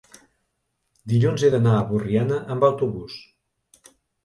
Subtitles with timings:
[1.13, 3.21] Dilluns he d'anar a Borriana amb autobús.